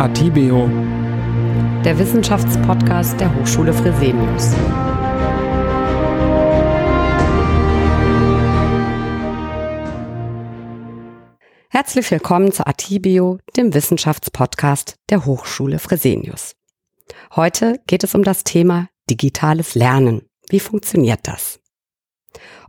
[0.00, 0.66] Atibeo,
[1.84, 4.54] der Wissenschaftspodcast der Hochschule Fresenius.
[11.68, 16.56] Herzlich willkommen zu Atibio, dem Wissenschaftspodcast der Hochschule Fresenius.
[17.36, 20.22] Heute geht es um das Thema digitales Lernen.
[20.48, 21.60] Wie funktioniert das?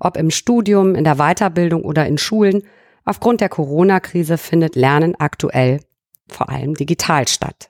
[0.01, 2.63] Ob im Studium, in der Weiterbildung oder in Schulen,
[3.05, 5.79] aufgrund der Corona-Krise findet Lernen aktuell
[6.33, 7.69] vor allem digital statt.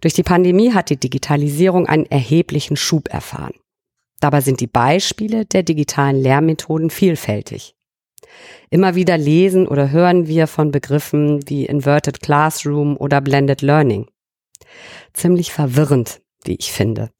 [0.00, 3.54] Durch die Pandemie hat die Digitalisierung einen erheblichen Schub erfahren.
[4.20, 7.74] Dabei sind die Beispiele der digitalen Lehrmethoden vielfältig.
[8.70, 14.06] Immer wieder lesen oder hören wir von Begriffen wie Inverted Classroom oder Blended Learning.
[15.12, 17.10] Ziemlich verwirrend, wie ich finde.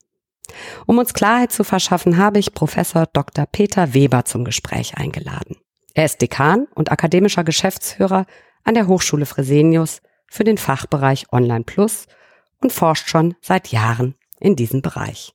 [0.87, 3.47] Um uns Klarheit zu verschaffen, habe ich Professor Dr.
[3.47, 5.57] Peter Weber zum Gespräch eingeladen.
[5.95, 8.27] Er ist Dekan und akademischer Geschäftsführer
[8.65, 12.07] an der Hochschule Fresenius für den Fachbereich Online Plus
[12.63, 15.35] und forscht schon seit Jahren in diesem Bereich.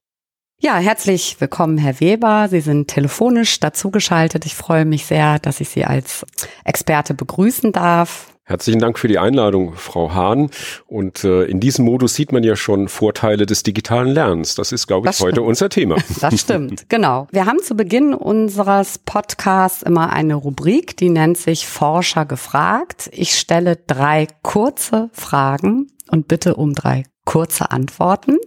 [0.57, 2.47] Ja, herzlich willkommen, Herr Weber.
[2.49, 4.45] Sie sind telefonisch dazugeschaltet.
[4.45, 6.25] Ich freue mich sehr, dass ich Sie als
[6.63, 8.34] Experte begrüßen darf.
[8.47, 10.51] Herzlichen Dank für die Einladung, Frau Hahn.
[10.85, 14.53] Und äh, in diesem Modus sieht man ja schon Vorteile des digitalen Lernens.
[14.53, 15.95] Das ist, glaube ich, heute unser Thema.
[16.21, 17.27] Das stimmt, genau.
[17.31, 23.09] Wir haben zu Beginn unseres Podcasts immer eine Rubrik, die nennt sich Forscher gefragt.
[23.11, 28.37] Ich stelle drei kurze Fragen und bitte um drei kurze Antworten.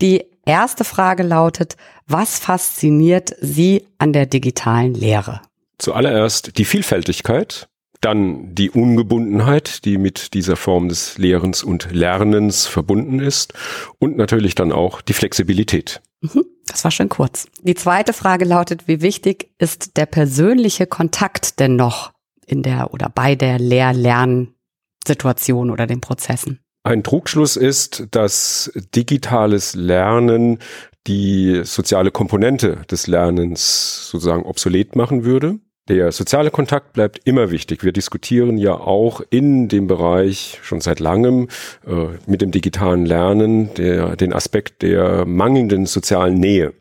[0.00, 1.76] Die erste Frage lautet,
[2.06, 5.40] was fasziniert Sie an der digitalen Lehre?
[5.78, 7.68] Zuallererst die Vielfältigkeit,
[8.00, 13.54] dann die Ungebundenheit, die mit dieser Form des Lehrens und Lernens verbunden ist
[13.98, 16.02] und natürlich dann auch die Flexibilität.
[16.20, 17.46] Mhm, das war schön kurz.
[17.62, 22.12] Die zweite Frage lautet, wie wichtig ist der persönliche Kontakt denn noch
[22.46, 26.61] in der oder bei der Lehr-Lernsituation oder den Prozessen?
[26.84, 30.58] Ein Trugschluss ist, dass digitales Lernen
[31.06, 35.58] die soziale Komponente des Lernens sozusagen obsolet machen würde.
[35.88, 37.82] Der soziale Kontakt bleibt immer wichtig.
[37.82, 41.48] Wir diskutieren ja auch in dem Bereich schon seit langem
[41.84, 46.72] äh, mit dem digitalen Lernen der, den Aspekt der mangelnden sozialen Nähe.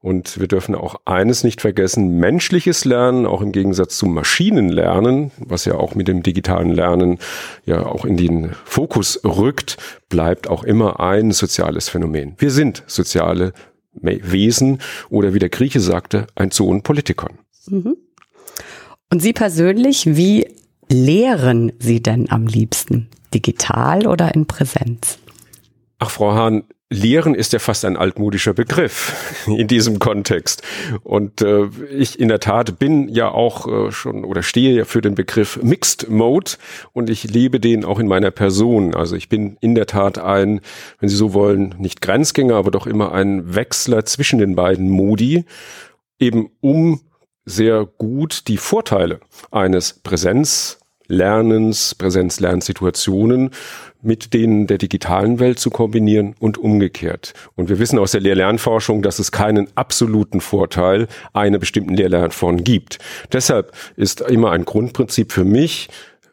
[0.00, 5.66] Und wir dürfen auch eines nicht vergessen, menschliches Lernen, auch im Gegensatz zum Maschinenlernen, was
[5.66, 7.18] ja auch mit dem digitalen Lernen
[7.66, 9.76] ja auch in den Fokus rückt,
[10.08, 12.34] bleibt auch immer ein soziales Phänomen.
[12.38, 13.52] Wir sind soziale
[13.92, 14.78] Wesen
[15.10, 17.40] oder wie der Grieche sagte, ein Zoon Politikon.
[17.66, 17.96] Mhm.
[19.10, 20.46] Und Sie persönlich, wie
[20.90, 23.08] lehren Sie denn am liebsten?
[23.32, 25.18] Digital oder in Präsenz?
[25.98, 30.62] Ach, Frau Hahn, Lehren ist ja fast ein altmodischer Begriff in diesem Kontext.
[31.02, 35.00] Und äh, ich in der Tat bin ja auch äh, schon oder stehe ja für
[35.00, 36.52] den Begriff Mixed Mode
[36.92, 38.94] und ich lebe den auch in meiner Person.
[38.94, 40.60] Also ich bin in der Tat ein,
[40.98, 45.44] wenn Sie so wollen, nicht Grenzgänger, aber doch immer ein Wechsler zwischen den beiden Modi,
[46.18, 47.00] eben um
[47.48, 49.20] sehr gut die Vorteile
[49.50, 53.50] eines Präsenzlernens, Präsenzlernsituationen
[54.02, 57.34] mit denen der digitalen Welt zu kombinieren und umgekehrt.
[57.56, 62.98] Und wir wissen aus der Lehr-Lernforschung, dass es keinen absoluten Vorteil einer bestimmten Lehr-Lernform gibt.
[63.32, 65.88] Deshalb ist immer ein Grundprinzip für mich,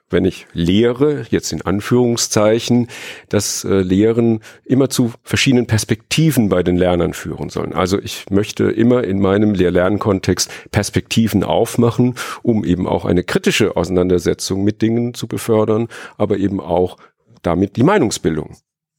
[0.09, 2.87] wenn ich lehre, jetzt in Anführungszeichen,
[3.29, 7.73] dass äh, Lehren immer zu verschiedenen Perspektiven bei den Lernern führen sollen.
[7.73, 14.63] Also ich möchte immer in meinem Lehr-Lernkontext Perspektiven aufmachen, um eben auch eine kritische Auseinandersetzung
[14.63, 16.97] mit Dingen zu befördern, aber eben auch
[17.41, 18.57] damit die Meinungsbildung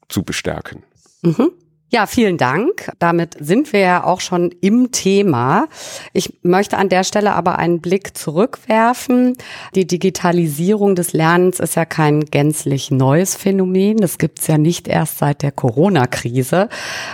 [0.09, 0.83] zu bestärken.
[1.23, 1.53] Mhm.
[1.89, 2.91] Ja, vielen Dank.
[2.99, 5.69] Damit sind wir ja auch schon im Thema.
[6.13, 9.37] Ich möchte an der Stelle aber einen Blick zurückwerfen.
[9.77, 13.99] Die Digitalisierung des Lernens ist ja kein gänzlich neues Phänomen.
[13.99, 16.69] Das gibt's ja nicht erst seit der Corona-Krise.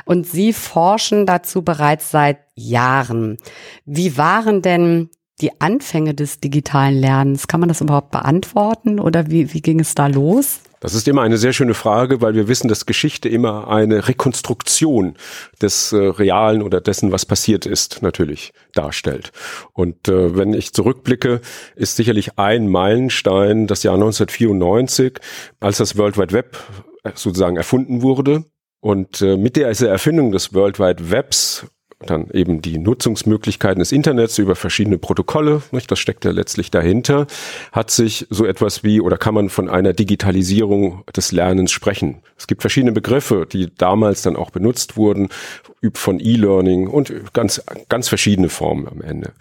[0.07, 3.37] Und Sie forschen dazu bereits seit Jahren.
[3.85, 5.11] Wie waren denn
[5.43, 7.47] die Anfänge des digitalen Lernens?
[7.47, 10.61] Kann man das überhaupt beantworten oder wie, wie ging es da los?
[10.83, 15.15] Das ist immer eine sehr schöne Frage, weil wir wissen, dass Geschichte immer eine Rekonstruktion
[15.63, 19.31] des äh, Realen oder dessen, was passiert ist, natürlich darstellt.
[19.75, 21.41] Und äh, wenn ich zurückblicke,
[21.77, 25.21] ist sicherlich ein Meilenstein das Jahr 1994,
[25.61, 26.59] als das World Wide Web
[27.05, 28.45] äh, sozusagen erfunden wurde.
[28.81, 31.65] Und äh, mit der Erfindung des World Wide Webs
[32.07, 37.27] dann eben die Nutzungsmöglichkeiten des Internets über verschiedene Protokolle, nicht, das steckt ja letztlich dahinter,
[37.73, 42.23] hat sich so etwas wie oder kann man von einer Digitalisierung des Lernens sprechen.
[42.37, 45.29] Es gibt verschiedene Begriffe, die damals dann auch benutzt wurden.
[45.95, 49.33] von E-Learning und ganz, ganz verschiedene Formen am Ende.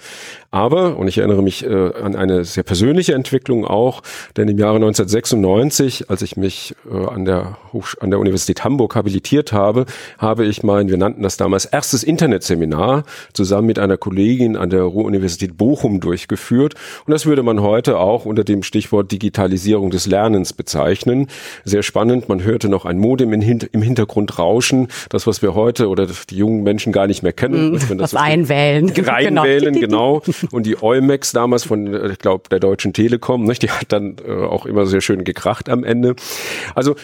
[0.53, 4.01] Aber, und ich erinnere mich äh, an eine sehr persönliche Entwicklung auch,
[4.35, 8.97] denn im Jahre 1996, als ich mich äh, an, der Hochsch an der Universität Hamburg
[8.97, 9.85] habilitiert habe,
[10.17, 14.81] habe ich mein, wir nannten das damals erstes Internetseminar zusammen mit einer Kollegin an der
[14.81, 16.75] Ruhr-Universität Bochum durchgeführt.
[17.05, 21.27] Und das würde man heute auch unter dem Stichwort Digitalisierung des Lernens bezeichnen.
[21.63, 26.07] Sehr spannend, man hörte noch ein Modem im Hintergrund rauschen, das, was wir heute oder
[26.29, 27.79] die jungen Menschen gar nicht mehr kennen.
[27.89, 28.89] Mm, das einwählen.
[28.89, 30.19] Reinwählen, genau.
[30.19, 30.40] genau.
[30.51, 33.61] Und die Eumex damals von, äh, ich glaube, der Deutschen Telekom, nicht?
[33.63, 36.15] die hat dann äh, auch immer sehr schön gekracht am Ende.
[36.75, 36.95] Also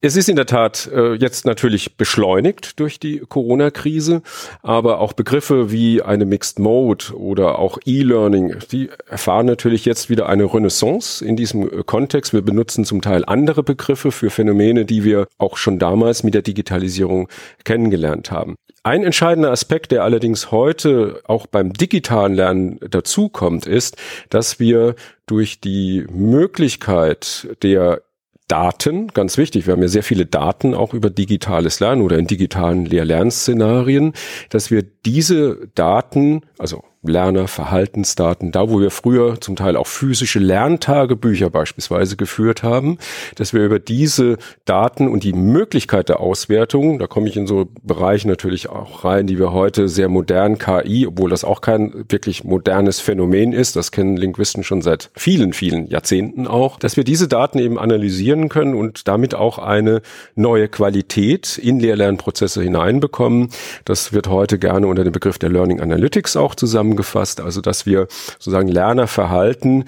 [0.00, 4.22] es ist in der Tat äh, jetzt natürlich beschleunigt durch die Corona-Krise,
[4.60, 10.28] aber auch Begriffe wie eine Mixed Mode oder auch E-Learning, die erfahren natürlich jetzt wieder
[10.28, 12.32] eine Renaissance in diesem äh, Kontext.
[12.32, 16.42] Wir benutzen zum Teil andere Begriffe für Phänomene, die wir auch schon damals mit der
[16.42, 17.28] Digitalisierung
[17.64, 18.56] kennengelernt haben.
[18.84, 23.96] Ein entscheidender Aspekt, der allerdings heute auch beim digitalen Lernen dazukommt, ist,
[24.28, 24.96] dass wir
[25.26, 28.02] durch die Möglichkeit der
[28.48, 32.26] Daten, ganz wichtig, wir haben ja sehr viele Daten auch über digitales Lernen oder in
[32.26, 34.14] digitalen Lehr-Lern-Szenarien,
[34.50, 40.38] dass wir diese Daten, also Lerner, Verhaltensdaten, da wo wir früher zum Teil auch physische
[40.38, 42.98] Lerntagebücher beispielsweise geführt haben,
[43.34, 47.66] dass wir über diese Daten und die Möglichkeit der Auswertung, da komme ich in so
[47.82, 52.44] Bereiche natürlich auch rein, die wir heute sehr modern KI, obwohl das auch kein wirklich
[52.44, 57.26] modernes Phänomen ist, das kennen Linguisten schon seit vielen, vielen Jahrzehnten auch, dass wir diese
[57.26, 60.02] Daten eben analysieren können und damit auch eine
[60.36, 63.48] neue Qualität in Lehr-Lernprozesse hineinbekommen.
[63.84, 67.86] Das wird heute gerne unter dem Begriff der Learning Analytics auch zusammen zusammengefasst, also dass
[67.86, 68.06] wir
[68.38, 69.84] sozusagen Lernerverhalten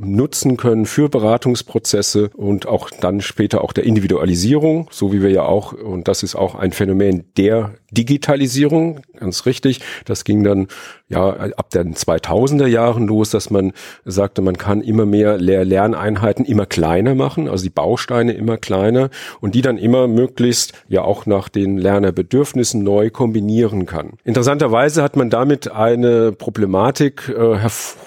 [0.00, 5.42] nutzen können für Beratungsprozesse und auch dann später auch der Individualisierung, so wie wir ja
[5.42, 9.80] auch, und das ist auch ein Phänomen der Digitalisierung, ganz richtig.
[10.04, 10.68] Das ging dann
[11.08, 13.72] ja ab den 2000er Jahren los, dass man
[14.04, 19.08] sagte, man kann immer mehr Lehr Lerneinheiten immer kleiner machen, also die Bausteine immer kleiner
[19.40, 24.12] und die dann immer möglichst ja auch nach den Lernerbedürfnissen neu kombinieren kann.
[24.24, 27.58] Interessanterweise hat man damit eine Problematik äh,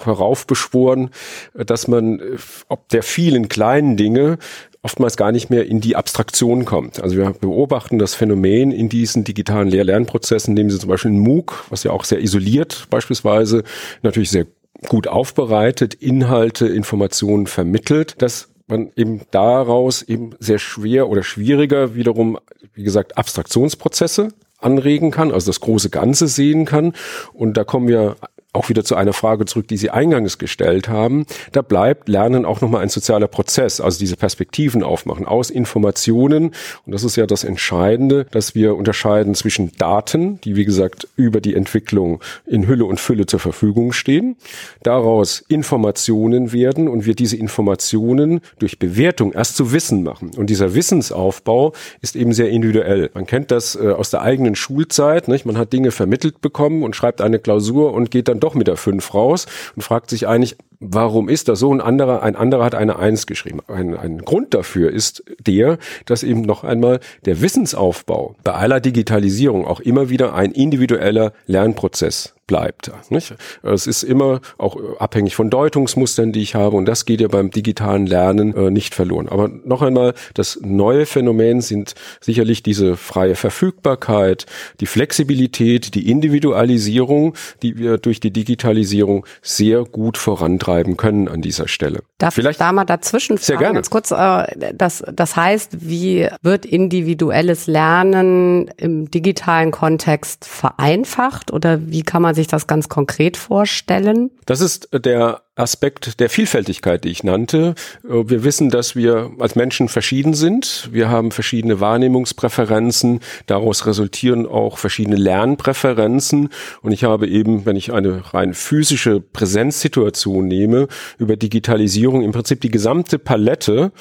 [0.04, 1.10] heraufbeschworen,
[1.54, 2.36] dass man äh,
[2.68, 4.38] ob der vielen kleinen Dinge
[4.82, 7.00] oftmals gar nicht mehr in die Abstraktion kommt.
[7.00, 11.66] Also wir beobachten das Phänomen in diesen digitalen Lehr-Lernprozessen, indem sie zum Beispiel ein MOOC,
[11.70, 13.62] was ja auch sehr isoliert beispielsweise,
[14.02, 14.46] natürlich sehr
[14.88, 22.38] gut aufbereitet, Inhalte, Informationen vermittelt, dass man eben daraus eben sehr schwer oder schwieriger wiederum,
[22.74, 24.28] wie gesagt, Abstraktionsprozesse
[24.58, 26.94] anregen kann, also das große Ganze sehen kann.
[27.32, 28.16] Und da kommen wir
[28.54, 31.24] auch wieder zu einer Frage zurück, die Sie eingangs gestellt haben.
[31.52, 36.52] Da bleibt Lernen auch nochmal ein sozialer Prozess, also diese Perspektiven aufmachen aus Informationen.
[36.84, 41.40] Und das ist ja das Entscheidende, dass wir unterscheiden zwischen Daten, die wie gesagt über
[41.40, 44.36] die Entwicklung in Hülle und Fülle zur Verfügung stehen,
[44.82, 50.32] daraus Informationen werden und wir diese Informationen durch Bewertung erst zu Wissen machen.
[50.36, 51.72] Und dieser Wissensaufbau
[52.02, 53.10] ist eben sehr individuell.
[53.14, 55.28] Man kennt das äh, aus der eigenen Schulzeit.
[55.28, 55.46] Nicht?
[55.46, 58.76] Man hat Dinge vermittelt bekommen und schreibt eine Klausur und geht dann doch mit der
[58.76, 59.46] 5 raus
[59.76, 61.72] und fragt sich eigentlich, warum ist das so?
[61.72, 63.60] Ein anderer, ein anderer hat eine Eins geschrieben.
[63.68, 69.66] Ein, ein Grund dafür ist der, dass eben noch einmal der Wissensaufbau bei aller Digitalisierung
[69.66, 72.90] auch immer wieder ein individueller Lernprozess bleibt.
[73.10, 73.34] Nicht?
[73.62, 77.50] Es ist immer auch abhängig von Deutungsmustern, die ich habe und das geht ja beim
[77.50, 79.28] digitalen Lernen äh, nicht verloren.
[79.28, 84.46] Aber noch einmal, das neue Phänomen sind sicherlich diese freie Verfügbarkeit,
[84.80, 91.42] die Flexibilität, die Individualisierung, die wir durch die Digitalisierung sehr gut vorantreiben betreiben können an
[91.42, 92.02] dieser Stelle.
[92.18, 93.74] Darf Vielleicht ich da mal dazwischen fragen, sehr gerne.
[93.74, 101.86] ganz kurz, äh, das, das heißt, wie wird individuelles Lernen im digitalen Kontext vereinfacht oder
[101.88, 104.30] wie kann man sich das ganz konkret vorstellen?
[104.46, 107.74] Das ist der Aspekt der Vielfältigkeit, die ich nannte.
[108.04, 110.88] Äh, wir wissen, dass wir als Menschen verschieden sind.
[110.92, 113.20] Wir haben verschiedene Wahrnehmungspräferenzen.
[113.46, 116.48] Daraus resultieren auch verschiedene Lernpräferenzen.
[116.80, 122.62] Und ich habe eben, wenn ich eine rein physische Präsenzsituation nehme, über Digitalisierung im Prinzip
[122.62, 123.92] die gesamte Palette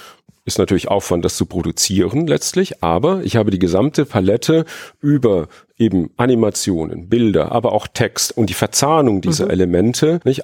[0.43, 4.65] ist natürlich Aufwand, das zu produzieren letztlich, aber ich habe die gesamte Palette
[4.99, 9.51] über eben Animationen, Bilder, aber auch Text und die Verzahnung dieser mhm.
[9.51, 10.43] Elemente nicht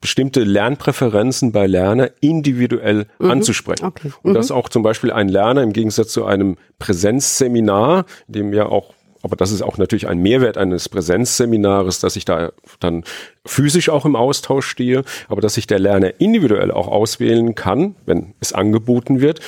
[0.00, 3.30] bestimmte Lernpräferenzen bei Lerner individuell mhm.
[3.30, 3.84] anzusprechen.
[3.84, 4.08] Okay.
[4.08, 4.14] Mhm.
[4.22, 8.66] Und dass auch zum Beispiel ein Lerner im Gegensatz zu einem Präsenzseminar, in dem ja
[8.66, 13.02] auch aber das ist auch natürlich ein Mehrwert eines Präsenzseminares, dass ich da dann
[13.44, 18.34] physisch auch im Austausch stehe, aber dass sich der Lerner individuell auch auswählen kann, wenn
[18.38, 19.40] es angeboten wird,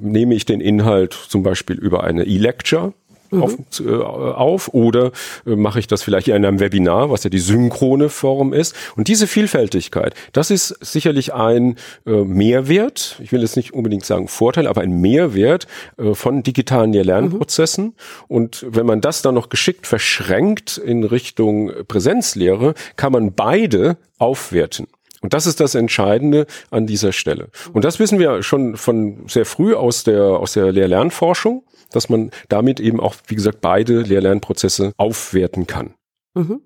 [0.00, 2.92] nehme ich den Inhalt zum Beispiel über eine E-Lecture
[3.30, 3.42] mhm.
[3.42, 5.12] auf, äh, auf oder
[5.46, 8.74] äh, mache ich das vielleicht in einem Webinar, was ja die synchrone Form ist.
[8.96, 14.28] Und diese Vielfältigkeit, das ist sicherlich ein äh, Mehrwert, ich will jetzt nicht unbedingt sagen
[14.28, 15.66] Vorteil, aber ein Mehrwert
[15.98, 17.84] äh, von digitalen Lernprozessen.
[17.84, 17.92] Mhm.
[18.28, 24.86] Und wenn man das dann noch geschickt verschränkt in Richtung Präsenzlehre, kann man beide aufwerten.
[25.26, 27.48] Und das ist das Entscheidende an dieser Stelle.
[27.72, 32.30] Und das wissen wir schon von sehr früh aus der, aus der Lehr-Lernforschung, dass man
[32.48, 35.94] damit eben auch, wie gesagt, beide Lehr-Lernprozesse aufwerten kann.
[36.34, 36.60] Mhm.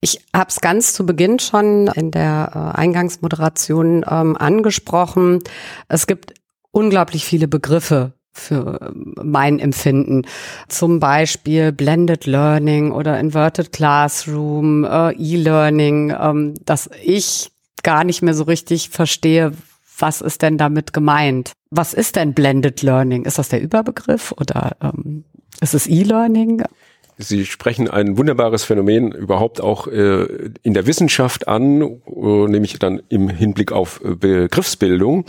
[0.00, 5.40] Ich habe es ganz zu Beginn schon in der äh, Eingangsmoderation ähm, angesprochen.
[5.88, 6.34] Es gibt
[6.70, 10.22] unglaublich viele Begriffe für mein Empfinden.
[10.68, 17.50] Zum Beispiel Blended Learning oder Inverted Classroom, äh, E-Learning, ähm, dass ich
[17.82, 19.52] gar nicht mehr so richtig verstehe,
[19.98, 21.52] was ist denn damit gemeint?
[21.70, 23.24] Was ist denn Blended Learning?
[23.24, 25.24] Ist das der Überbegriff oder ähm,
[25.60, 26.62] ist es E-Learning?
[27.20, 33.02] Sie sprechen ein wunderbares Phänomen überhaupt auch äh, in der Wissenschaft an, äh, nämlich dann
[33.08, 35.24] im Hinblick auf äh, Begriffsbildung.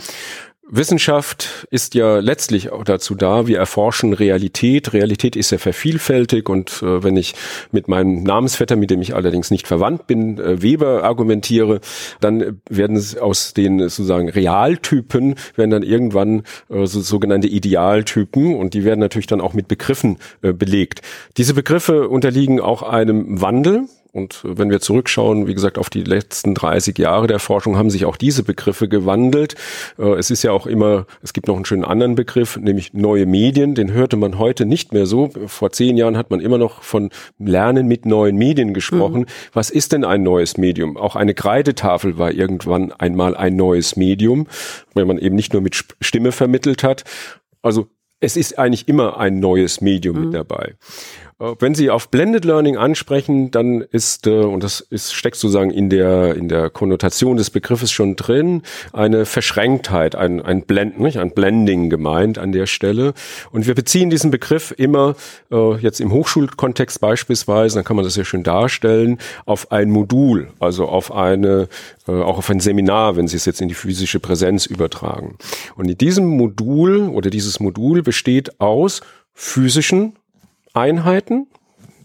[0.70, 4.92] Wissenschaft ist ja letztlich auch dazu da, wir erforschen Realität.
[4.92, 7.34] Realität ist ja vervielfältig und äh, wenn ich
[7.72, 11.80] mit meinem Namensvetter, mit dem ich allerdings nicht verwandt bin, äh, Weber argumentiere,
[12.20, 18.84] dann werden aus den sozusagen Realtypen werden dann irgendwann äh, so, sogenannte Idealtypen und die
[18.84, 21.02] werden natürlich dann auch mit Begriffen äh, belegt.
[21.36, 23.86] Diese Begriffe unterliegen auch einem Wandel.
[24.12, 28.04] Und wenn wir zurückschauen, wie gesagt, auf die letzten 30 Jahre der Forschung, haben sich
[28.04, 29.54] auch diese Begriffe gewandelt.
[29.98, 33.26] Äh, es ist ja auch immer, es gibt noch einen schönen anderen Begriff, nämlich neue
[33.26, 33.74] Medien.
[33.74, 35.30] Den hörte man heute nicht mehr so.
[35.46, 39.20] Vor zehn Jahren hat man immer noch von Lernen mit neuen Medien gesprochen.
[39.20, 39.26] Mhm.
[39.52, 40.96] Was ist denn ein neues Medium?
[40.96, 44.48] Auch eine Kreidetafel war irgendwann einmal ein neues Medium,
[44.94, 47.04] wenn man eben nicht nur mit Stimme vermittelt hat.
[47.62, 47.86] Also
[48.20, 50.24] es ist eigentlich immer ein neues Medium mhm.
[50.24, 50.74] mit dabei.
[51.40, 55.70] Äh, wenn Sie auf Blended Learning ansprechen, dann ist, äh, und das ist, steckt sozusagen
[55.70, 61.18] in der, in der Konnotation des Begriffes schon drin, eine Verschränktheit, ein, ein Blend, nicht?
[61.18, 63.14] ein Blending gemeint an der Stelle.
[63.50, 65.16] Und wir beziehen diesen Begriff immer,
[65.50, 70.48] äh, jetzt im Hochschulkontext beispielsweise, dann kann man das ja schön darstellen, auf ein Modul,
[70.60, 71.68] also auf eine,
[72.06, 75.36] auch auf ein Seminar, wenn Sie es jetzt in die physische Präsenz übertragen.
[75.76, 79.00] Und in diesem Modul oder dieses Modul besteht aus
[79.32, 80.14] physischen
[80.74, 81.46] Einheiten,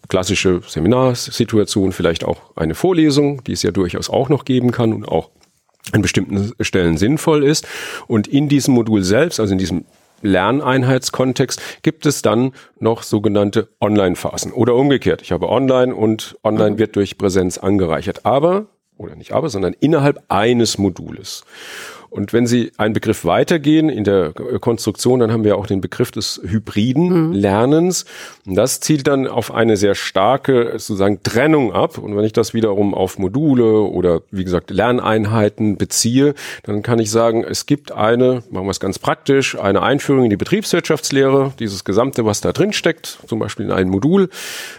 [0.08, 5.08] klassische Seminarsituation, vielleicht auch eine Vorlesung, die es ja durchaus auch noch geben kann und
[5.08, 5.30] auch
[5.92, 7.68] an bestimmten Stellen sinnvoll ist.
[8.08, 9.86] Und in diesem Modul selbst, also in diesem
[10.22, 15.22] Lerneinheitskontext, gibt es dann noch sogenannte Online-Phasen oder umgekehrt.
[15.22, 16.80] Ich habe Online und Online mhm.
[16.80, 18.26] wird durch Präsenz angereichert.
[18.26, 18.68] Aber,
[18.98, 21.44] oder nicht aber, sondern innerhalb eines Modules.
[22.10, 26.12] Und wenn Sie einen Begriff weitergehen in der Konstruktion, dann haben wir auch den Begriff
[26.12, 27.34] des hybriden mhm.
[27.34, 28.06] Lernens.
[28.46, 31.98] Und das zielt dann auf eine sehr starke sozusagen Trennung ab.
[31.98, 36.34] Und wenn ich das wiederum auf Module oder wie gesagt Lerneinheiten beziehe,
[36.64, 40.30] dann kann ich sagen, es gibt eine, machen wir es ganz praktisch, eine Einführung in
[40.30, 44.30] die Betriebswirtschaftslehre, dieses gesamte, was da drin steckt, zum Beispiel in einem Modul.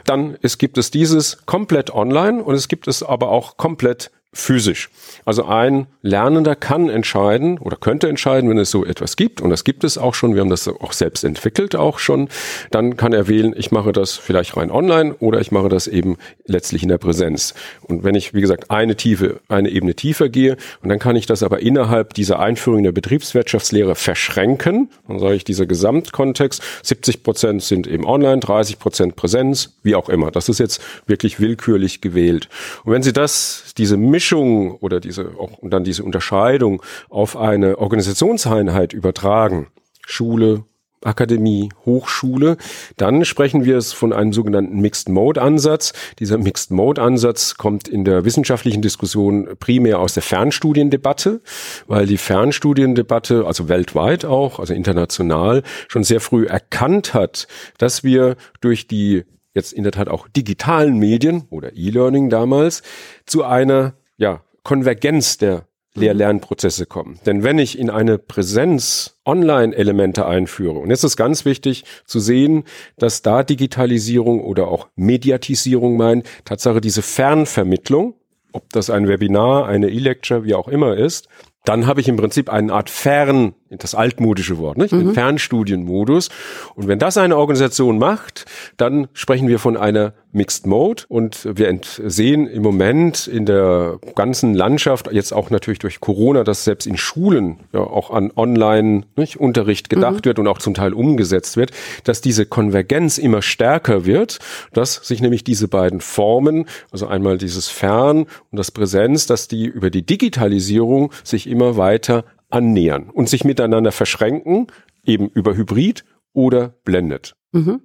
[0.04, 4.90] Dann es gibt es dieses komplett online und es gibt es aber auch komplett physisch.
[5.24, 9.64] Also ein Lernender kann entscheiden oder könnte entscheiden, wenn es so etwas gibt, und das
[9.64, 12.28] gibt es auch schon, wir haben das auch selbst entwickelt auch schon,
[12.70, 16.16] dann kann er wählen, ich mache das vielleicht rein online oder ich mache das eben
[16.44, 17.54] letztlich in der Präsenz.
[17.82, 21.26] Und wenn ich, wie gesagt, eine Tiefe, eine Ebene tiefer gehe, und dann kann ich
[21.26, 27.62] das aber innerhalb dieser Einführung der Betriebswirtschaftslehre verschränken, dann sage ich, dieser Gesamtkontext, 70 Prozent
[27.62, 30.30] sind eben online, 30 Prozent Präsenz, wie auch immer.
[30.30, 32.48] Das ist jetzt wirklich willkürlich gewählt.
[32.84, 37.36] Und wenn Sie das, diese Mischung Mischung oder diese auch und dann diese Unterscheidung auf
[37.36, 39.68] eine Organisationseinheit übertragen,
[40.04, 40.64] Schule,
[41.04, 42.56] Akademie, Hochschule,
[42.96, 45.92] dann sprechen wir es von einem sogenannten Mixed Mode Ansatz.
[46.18, 51.40] Dieser Mixed Mode Ansatz kommt in der wissenschaftlichen Diskussion primär aus der Fernstudiendebatte,
[51.86, 57.46] weil die Fernstudiendebatte, also weltweit auch, also international, schon sehr früh erkannt hat,
[57.78, 59.22] dass wir durch die
[59.54, 62.82] jetzt in der Tat auch digitalen Medien oder E-Learning damals
[63.24, 67.18] zu einer ja, Konvergenz der Lehr-Lernprozesse kommen.
[67.26, 72.64] Denn wenn ich in eine Präsenz Online-Elemente einführe, und jetzt ist ganz wichtig zu sehen,
[72.98, 78.14] dass da Digitalisierung oder auch Mediatisierung meint, Tatsache diese Fernvermittlung,
[78.52, 81.28] ob das ein Webinar, eine E-Lecture, wie auch immer ist,
[81.66, 84.92] dann habe ich im Prinzip eine Art Fern, das altmodische Wort, nicht?
[84.92, 85.12] Mhm.
[85.12, 86.28] Fernstudienmodus.
[86.76, 88.46] Und wenn das eine Organisation macht,
[88.76, 94.54] dann sprechen wir von einer Mixed Mode und wir sehen im Moment in der ganzen
[94.54, 100.24] Landschaft, jetzt auch natürlich durch Corona, dass selbst in Schulen ja auch an Online-Unterricht gedacht
[100.24, 100.24] mhm.
[100.26, 101.70] wird und auch zum Teil umgesetzt wird,
[102.04, 104.38] dass diese Konvergenz immer stärker wird,
[104.74, 109.64] dass sich nämlich diese beiden Formen, also einmal dieses Fern und das Präsenz, dass die
[109.64, 114.66] über die Digitalisierung sich immer weiter annähern und sich miteinander verschränken,
[115.04, 117.34] eben über Hybrid oder blendet.
[117.52, 117.80] Mhm.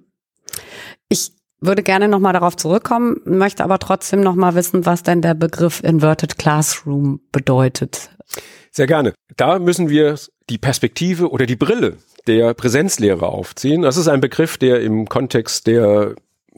[1.08, 5.82] Ich würde gerne nochmal darauf zurückkommen, möchte aber trotzdem nochmal wissen, was denn der Begriff
[5.82, 8.10] Inverted Classroom bedeutet.
[8.70, 9.14] Sehr gerne.
[9.36, 10.18] Da müssen wir
[10.50, 13.82] die Perspektive oder die Brille der Präsenzlehre aufziehen.
[13.82, 16.14] Das ist ein Begriff, der im Kontext der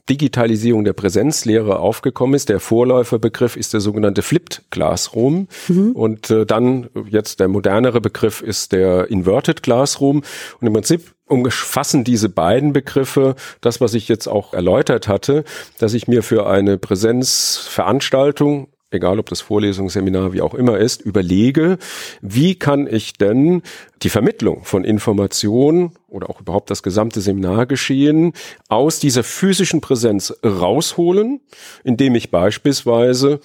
[0.08, 2.48] Digitalisierung der Präsenzlehre aufgekommen ist.
[2.48, 5.48] Der Vorläuferbegriff ist der sogenannte Flipped Classroom.
[5.68, 5.92] Mhm.
[5.92, 10.22] Und äh, dann jetzt der modernere Begriff ist der Inverted Classroom.
[10.60, 15.44] Und im Prinzip umfassen diese beiden Begriffe das, was ich jetzt auch erläutert hatte,
[15.78, 21.02] dass ich mir für eine Präsenzveranstaltung egal ob das Vorlesung, Seminar, wie auch immer ist,
[21.02, 21.78] überlege,
[22.20, 23.62] wie kann ich denn
[24.02, 28.32] die Vermittlung von Informationen oder auch überhaupt das gesamte Seminargeschehen
[28.68, 31.40] aus dieser physischen Präsenz rausholen,
[31.82, 33.40] indem ich beispielsweise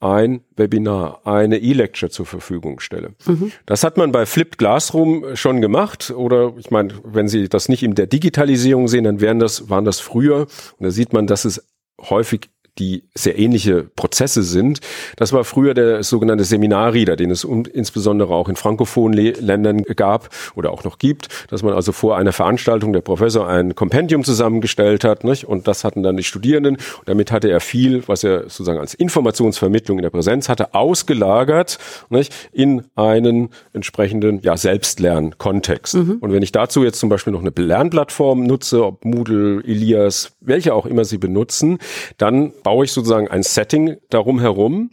[0.00, 3.10] ein Webinar, eine E-Lecture zur Verfügung stelle.
[3.26, 3.52] Mhm.
[3.66, 7.82] Das hat man bei Flipped Classroom schon gemacht oder ich meine, wenn Sie das nicht
[7.82, 10.46] in der Digitalisierung sehen, dann wären das, waren das früher
[10.78, 11.66] und da sieht man, dass es
[12.00, 12.48] häufig
[12.80, 14.80] die sehr ähnliche Prozesse sind.
[15.16, 20.30] Das war früher der sogenannte Seminarreader, den es um, insbesondere auch in frankophonen Ländern gab
[20.54, 25.04] oder auch noch gibt, dass man also vor einer Veranstaltung der Professor ein Kompendium zusammengestellt
[25.04, 25.44] hat nicht?
[25.44, 28.94] und das hatten dann die Studierenden und damit hatte er viel, was er sozusagen als
[28.94, 32.32] Informationsvermittlung in der Präsenz hatte, ausgelagert nicht?
[32.52, 35.94] in einen entsprechenden ja, Selbstlernkontext.
[35.94, 36.18] Mhm.
[36.20, 40.74] Und wenn ich dazu jetzt zum Beispiel noch eine Lernplattform nutze, ob Moodle, Elias, welche
[40.74, 41.78] auch immer Sie benutzen,
[42.16, 44.90] dann baue ich sozusagen ein Setting darum herum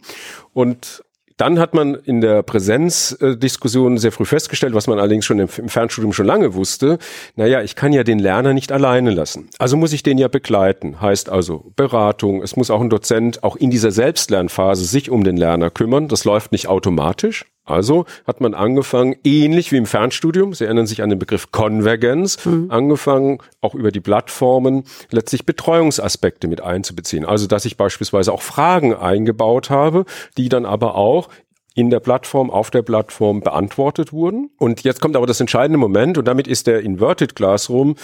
[0.52, 1.04] und
[1.36, 6.12] dann hat man in der Präsenzdiskussion sehr früh festgestellt, was man allerdings schon im Fernstudium
[6.12, 6.98] schon lange wusste.
[7.36, 9.48] Naja, ich kann ja den Lerner nicht alleine lassen.
[9.60, 11.00] Also muss ich den ja begleiten.
[11.00, 12.42] Heißt also Beratung.
[12.42, 16.08] Es muss auch ein Dozent auch in dieser Selbstlernphase sich um den Lerner kümmern.
[16.08, 17.44] Das läuft nicht automatisch.
[17.68, 22.44] Also hat man angefangen, ähnlich wie im Fernstudium, Sie erinnern sich an den Begriff Konvergenz,
[22.44, 22.70] mhm.
[22.70, 27.24] angefangen, auch über die Plattformen letztlich Betreuungsaspekte mit einzubeziehen.
[27.24, 30.04] Also, dass ich beispielsweise auch Fragen eingebaut habe,
[30.36, 31.28] die dann aber auch
[31.74, 34.50] in der Plattform, auf der Plattform beantwortet wurden.
[34.58, 37.94] Und jetzt kommt aber das entscheidende Moment und damit ist der Inverted Classroom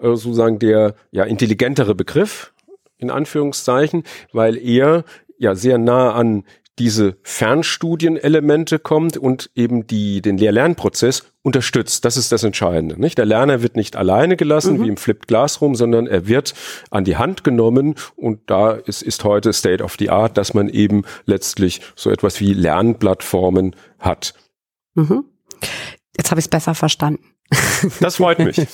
[0.00, 2.52] äh, sozusagen der ja intelligentere Begriff
[2.98, 5.02] in Anführungszeichen, weil er
[5.36, 6.44] ja sehr nah an
[6.78, 12.04] diese Fernstudienelemente kommt und eben die, den Lehr-Lernprozess unterstützt.
[12.04, 13.00] Das ist das Entscheidende.
[13.00, 13.18] Nicht?
[13.18, 14.84] Der Lerner wird nicht alleine gelassen, mhm.
[14.84, 16.54] wie im Flipped Classroom, sondern er wird
[16.90, 20.68] an die Hand genommen und da ist, ist heute State of the Art, dass man
[20.68, 24.34] eben letztlich so etwas wie Lernplattformen hat.
[24.94, 25.24] Mhm.
[26.16, 27.24] Jetzt habe ich es besser verstanden.
[28.00, 28.60] Das freut mich.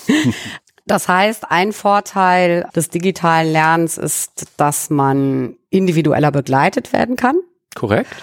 [0.86, 7.36] Das heißt, ein Vorteil des digitalen Lernens ist, dass man individueller begleitet werden kann.
[7.74, 8.22] Korrekt.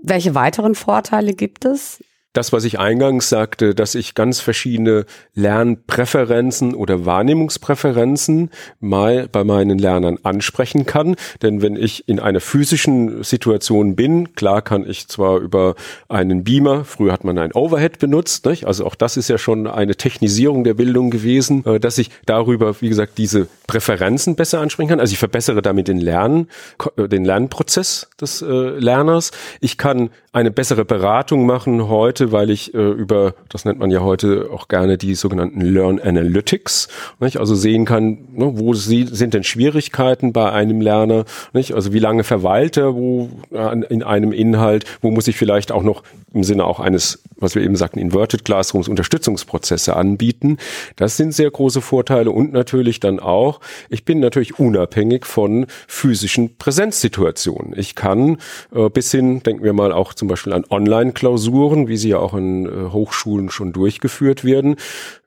[0.00, 2.02] Welche weiteren Vorteile gibt es?
[2.34, 9.78] Das, was ich eingangs sagte, dass ich ganz verschiedene Lernpräferenzen oder Wahrnehmungspräferenzen mal bei meinen
[9.78, 11.16] Lernern ansprechen kann.
[11.42, 15.74] Denn wenn ich in einer physischen Situation bin, klar kann ich zwar über
[16.08, 18.66] einen Beamer, früher hat man ein Overhead benutzt, nicht?
[18.66, 22.80] also auch das ist ja schon eine Technisierung der Bildung gewesen, äh, dass ich darüber,
[22.80, 25.00] wie gesagt, diese Präferenzen besser ansprechen kann.
[25.00, 26.48] Also ich verbessere damit den Lernen,
[26.96, 29.30] äh, den Lernprozess des äh, Lerners.
[29.60, 34.00] Ich kann eine bessere Beratung machen heute, weil ich äh, über, das nennt man ja
[34.00, 36.88] heute auch gerne die sogenannten Learn Analytics,
[37.20, 37.38] nicht?
[37.38, 41.74] also sehen kann, ne, wo sie, sind denn Schwierigkeiten bei einem Lerner, nicht?
[41.74, 45.82] also wie lange verweilt er wo, äh, in einem Inhalt, wo muss ich vielleicht auch
[45.82, 46.02] noch
[46.34, 50.58] im Sinne auch eines, was wir eben sagten, Inverted Classrooms Unterstützungsprozesse anbieten.
[50.96, 56.56] Das sind sehr große Vorteile und natürlich dann auch, ich bin natürlich unabhängig von physischen
[56.56, 57.72] Präsenzsituationen.
[57.78, 58.38] Ich kann
[58.74, 62.34] äh, bis hin, denken wir mal auch zum Beispiel an Online-Klausuren, wie sie ja auch
[62.34, 64.76] in äh, Hochschulen schon durchgeführt werden,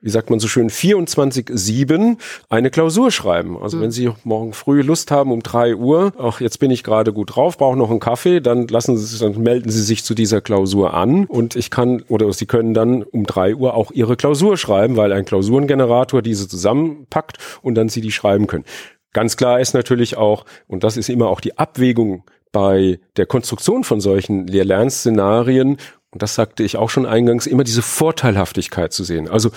[0.02, 2.18] wie sagt man so schön, 24-7
[2.50, 3.58] eine Klausur schreiben.
[3.62, 3.82] Also mhm.
[3.82, 7.36] wenn Sie morgen früh Lust haben um drei Uhr, ach, jetzt bin ich gerade gut
[7.36, 10.42] drauf, brauche noch einen Kaffee, dann lassen Sie sich, dann melden Sie sich zu dieser
[10.42, 14.58] Klausur an und ich kann oder Sie können dann um drei Uhr auch Ihre Klausur
[14.58, 18.66] schreiben, weil ein Klausurengenerator diese zusammenpackt und dann Sie die schreiben können.
[19.14, 23.84] Ganz klar ist natürlich auch, und das ist immer auch die Abwägung bei der Konstruktion
[23.84, 25.78] von solchen Lehr-Lern-Szenarien,
[26.12, 29.30] und das sagte ich auch schon eingangs, immer diese Vorteilhaftigkeit zu sehen.
[29.30, 29.52] Also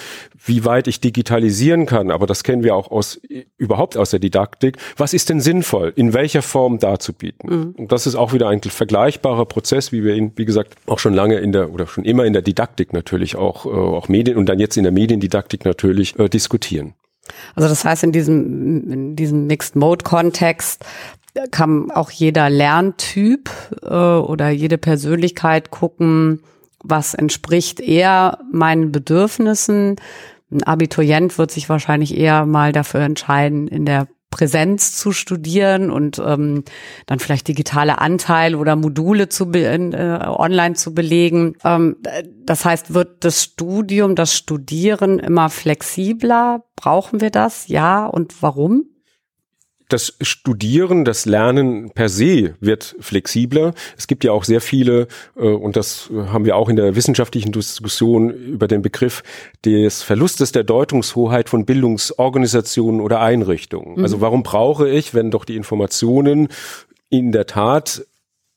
[0.45, 3.21] wie weit ich digitalisieren kann, aber das kennen wir auch aus
[3.59, 4.77] überhaupt aus der Didaktik.
[4.97, 7.51] Was ist denn sinnvoll, in welcher Form darzubieten?
[7.51, 7.75] Mhm.
[7.77, 11.13] Und das ist auch wieder ein vergleichbarer Prozess, wie wir ihn, wie gesagt, auch schon
[11.13, 14.49] lange in der oder schon immer in der Didaktik natürlich auch, äh, auch Medien und
[14.49, 16.95] dann jetzt in der Mediendidaktik natürlich äh, diskutieren.
[17.55, 20.85] Also das heißt, in diesem, in diesem Mixed-Mode-Kontext
[21.51, 23.51] kann auch jeder Lerntyp
[23.83, 26.43] äh, oder jede Persönlichkeit gucken,
[26.83, 29.97] was entspricht eher meinen Bedürfnissen.
[30.51, 36.21] Ein Abiturient wird sich wahrscheinlich eher mal dafür entscheiden, in der Präsenz zu studieren und
[36.25, 36.65] ähm,
[37.07, 41.55] dann vielleicht digitale Anteile oder Module zu äh, online zu belegen.
[41.65, 41.97] Ähm,
[42.45, 46.65] das heißt, wird das Studium, das Studieren immer flexibler?
[46.75, 47.69] Brauchen wir das?
[47.69, 48.07] Ja.
[48.07, 48.87] Und warum?
[49.89, 53.75] Das Studieren, das Lernen per se wird flexibler.
[53.97, 57.53] Es gibt ja auch sehr viele, äh, und das haben wir auch in der wissenschaftlichen
[57.53, 59.23] Diskussion über den Begriff
[59.65, 63.97] des Verlustes der Deutungshoheit von Bildungsorganisationen oder Einrichtungen.
[63.99, 64.03] Mhm.
[64.03, 66.49] Also warum brauche ich, wenn doch die Informationen
[67.11, 68.07] in der Tat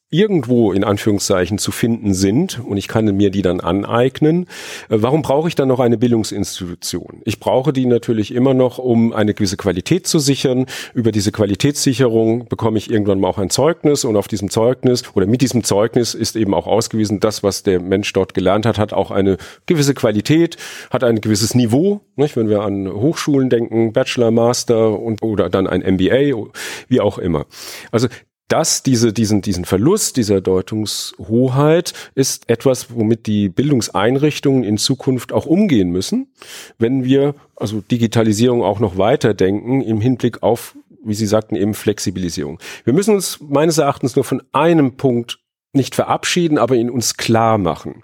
[0.10, 4.43] irgendwo in Anführungszeichen zu finden sind und ich kann mir die dann aneignen.
[4.89, 7.22] Äh, warum brauche ich dann noch eine Bildungsinstitution?
[7.26, 10.65] Ich brauche die natürlich immer noch, um eine gewisse Qualität zu sichern.
[10.93, 15.26] Über diese Qualitätssicherung bekomme ich irgendwann mal auch ein Zeugnis und auf diesem Zeugnis oder
[15.26, 18.93] mit diesem Zeugnis ist eben auch ausgewiesen, das, was der Mensch dort gelernt hat, hat
[18.93, 20.56] auch eine gewisse Qualität,
[20.89, 22.00] hat ein gewisses Niveau.
[22.15, 22.38] Nicht?
[22.38, 26.48] Wenn wir an Hochschulen denken, Bachelor, Master und oder dann ein MBA,
[26.88, 27.46] wie auch immer.
[27.91, 28.08] Also
[28.47, 35.45] das, diese, diesen, diesen Verlust dieser Deutungshoheit ist etwas, womit die Bildungseinrichtungen in Zukunft auch
[35.45, 36.31] umgehen müssen,
[36.77, 42.60] wenn wir also Digitalisierung auch noch weiterdenken im Hinblick auf, wie Sie sagten, eben Flexibilisierung.
[42.86, 45.39] Wir müssen uns meines Erachtens nur von einem Punkt
[45.73, 48.03] nicht verabschieden, aber in uns klar machen.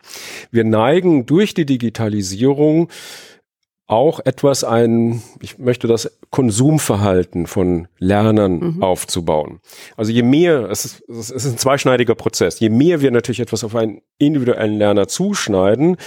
[0.51, 2.89] Wir neigen durch die Digitalisierung
[3.87, 8.83] auch etwas ein, ich möchte das Konsumverhalten von Lernern mhm.
[8.83, 9.59] aufzubauen.
[9.97, 13.63] Also je mehr, es ist, es ist ein zweischneidiger Prozess, je mehr wir natürlich etwas
[13.63, 15.97] auf einen individuellen Lerner zuschneiden,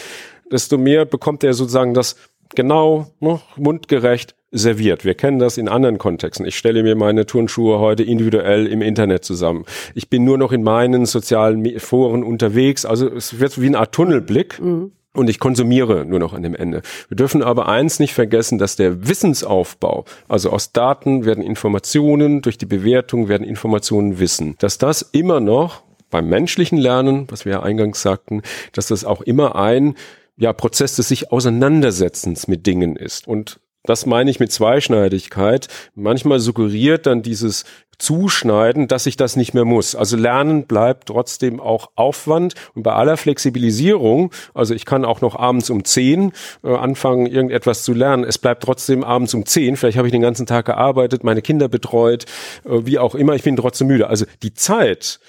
[0.51, 2.17] desto mehr bekommt er sozusagen das
[2.55, 5.05] genau ne, mundgerecht serviert.
[5.05, 6.47] Wir kennen das in anderen Kontexten.
[6.47, 9.65] Ich stelle mir meine Turnschuhe heute individuell im Internet zusammen.
[9.95, 12.87] Ich bin nur noch in meinen sozialen Foren unterwegs.
[12.87, 14.61] Also es wird wie eine Art Tunnelblick.
[14.61, 16.83] Mhm und ich konsumiere nur noch an dem Ende.
[17.09, 22.59] Wir dürfen aber eins nicht vergessen, dass der Wissensaufbau, also aus Daten werden Informationen, durch
[22.59, 27.63] die Bewertung werden Informationen Wissen, dass das immer noch beim menschlichen Lernen, was wir ja
[27.63, 29.95] eingangs sagten, dass das auch immer ein
[30.37, 33.27] ja, Prozess des sich Auseinandersetzens mit Dingen ist.
[33.27, 35.69] Und das meine ich mit Zweischneidigkeit.
[35.95, 37.65] Manchmal suggeriert dann dieses
[37.99, 39.95] Zuschneiden, dass ich das nicht mehr muss.
[39.95, 45.37] Also Lernen bleibt trotzdem auch Aufwand und bei aller Flexibilisierung, also ich kann auch noch
[45.37, 46.33] abends um zehn
[46.63, 48.25] äh, anfangen, irgendetwas zu lernen.
[48.25, 49.77] Es bleibt trotzdem abends um zehn.
[49.77, 52.25] Vielleicht habe ich den ganzen Tag gearbeitet, meine Kinder betreut,
[52.65, 53.35] äh, wie auch immer.
[53.35, 54.09] Ich bin trotzdem müde.
[54.09, 55.21] Also die Zeit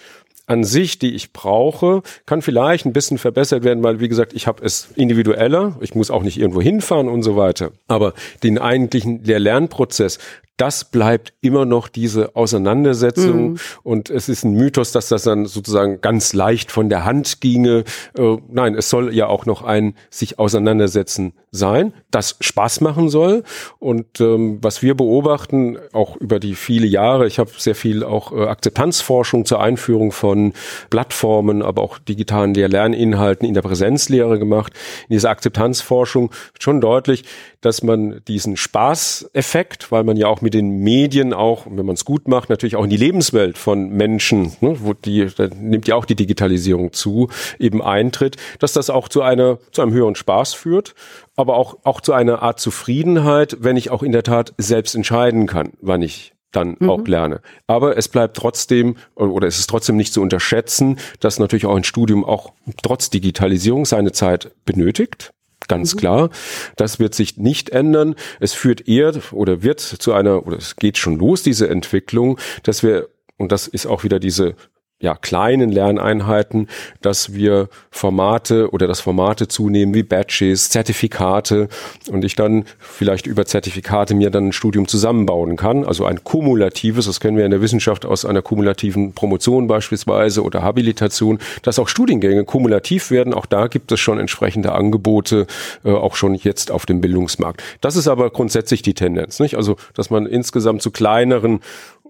[0.47, 4.47] an sich, die ich brauche, kann vielleicht ein bisschen verbessert werden, weil wie gesagt, ich
[4.47, 7.71] habe es individueller, ich muss auch nicht irgendwo hinfahren und so weiter.
[7.87, 10.19] Aber den eigentlichen der Lernprozess,
[10.57, 13.51] das bleibt immer noch diese Auseinandersetzung.
[13.51, 13.57] Mhm.
[13.83, 17.83] Und es ist ein Mythos, dass das dann sozusagen ganz leicht von der Hand ginge.
[18.17, 23.43] Äh, nein, es soll ja auch noch ein sich auseinandersetzen sein, das Spaß machen soll.
[23.79, 28.31] Und ähm, was wir beobachten, auch über die viele Jahre, ich habe sehr viel auch
[28.31, 30.53] äh, Akzeptanzforschung zur Einführung von
[30.89, 34.73] Plattformen, aber auch digitalen Lehr-Lerninhalten in der Präsenzlehre gemacht.
[35.07, 37.23] In dieser Akzeptanzforschung schon deutlich,
[37.61, 42.05] dass man diesen Spaßeffekt, weil man ja auch mit den Medien auch, wenn man es
[42.05, 45.95] gut macht, natürlich auch in die Lebenswelt von Menschen, ne, wo die, da nimmt ja
[45.95, 47.29] auch die Digitalisierung zu,
[47.59, 50.95] eben eintritt, dass das auch zu einer, zu einem höheren Spaß führt,
[51.35, 55.47] aber auch, auch zu einer Art Zufriedenheit, wenn ich auch in der Tat selbst entscheiden
[55.47, 56.89] kann, wann ich dann mhm.
[56.89, 57.41] auch lerne.
[57.67, 61.83] Aber es bleibt trotzdem, oder es ist trotzdem nicht zu unterschätzen, dass natürlich auch ein
[61.83, 65.31] Studium auch trotz Digitalisierung seine Zeit benötigt
[65.67, 65.99] ganz mhm.
[65.99, 66.29] klar.
[66.75, 68.15] Das wird sich nicht ändern.
[68.39, 72.83] Es führt eher oder wird zu einer, oder es geht schon los, diese Entwicklung, dass
[72.83, 74.55] wir, und das ist auch wieder diese
[74.99, 76.67] ja, kleinen Lerneinheiten,
[77.01, 81.67] dass wir Formate oder das Formate zunehmen wie Badges, Zertifikate
[82.09, 85.85] und ich dann vielleicht über Zertifikate mir dann ein Studium zusammenbauen kann.
[85.85, 90.63] Also ein kumulatives, das kennen wir in der Wissenschaft aus einer kumulativen Promotion beispielsweise oder
[90.63, 93.35] Habilitation, dass auch Studiengänge kumulativ werden.
[93.35, 95.45] Auch da gibt es schon entsprechende Angebote,
[95.85, 97.61] äh, auch schon jetzt auf dem Bildungsmarkt.
[97.81, 99.57] Das ist aber grundsätzlich die Tendenz, nicht?
[99.57, 101.59] Also, dass man insgesamt zu kleineren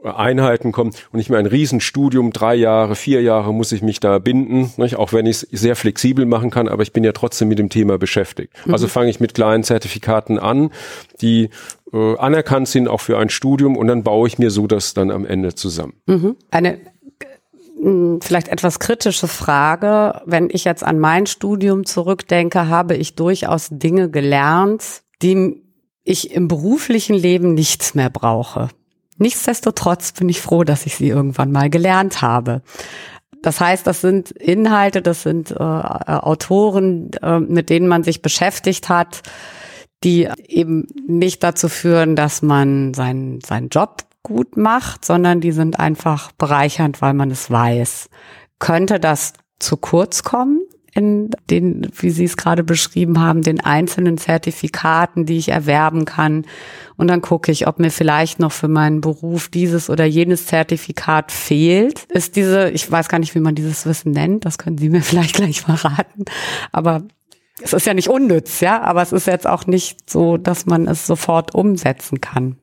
[0.03, 4.19] Einheiten kommen und nicht mehr ein Riesenstudium, drei Jahre, vier Jahre muss ich mich da
[4.19, 4.95] binden, nicht?
[4.95, 7.69] auch wenn ich es sehr flexibel machen kann, aber ich bin ja trotzdem mit dem
[7.69, 8.53] Thema beschäftigt.
[8.65, 8.73] Mhm.
[8.73, 10.71] Also fange ich mit kleinen Zertifikaten an,
[11.21, 11.49] die
[11.93, 15.11] äh, anerkannt sind auch für ein Studium und dann baue ich mir so das dann
[15.11, 15.93] am Ende zusammen.
[16.05, 16.35] Mhm.
[16.51, 16.79] Eine
[17.81, 20.21] hm, vielleicht etwas kritische Frage.
[20.25, 24.83] Wenn ich jetzt an mein Studium zurückdenke, habe ich durchaus Dinge gelernt,
[25.21, 25.61] die
[26.03, 28.69] ich im beruflichen Leben nichts mehr brauche.
[29.17, 32.61] Nichtsdestotrotz bin ich froh, dass ich sie irgendwann mal gelernt habe.
[33.41, 38.89] Das heißt, das sind Inhalte, das sind äh, Autoren, äh, mit denen man sich beschäftigt
[38.89, 39.21] hat,
[40.03, 45.79] die eben nicht dazu führen, dass man seinen, seinen Job gut macht, sondern die sind
[45.79, 48.09] einfach bereichernd, weil man es weiß.
[48.59, 50.61] Könnte das zu kurz kommen?
[50.93, 56.45] In den, wie Sie es gerade beschrieben haben, den einzelnen Zertifikaten, die ich erwerben kann.
[56.95, 61.31] Und dann gucke ich, ob mir vielleicht noch für meinen Beruf dieses oder jenes Zertifikat
[61.31, 62.05] fehlt.
[62.05, 65.01] Ist diese, ich weiß gar nicht, wie man dieses Wissen nennt, das können Sie mir
[65.03, 66.25] vielleicht gleich verraten.
[66.71, 67.03] Aber
[67.61, 70.87] es ist ja nicht unnütz, ja, aber es ist jetzt auch nicht so, dass man
[70.87, 72.57] es sofort umsetzen kann.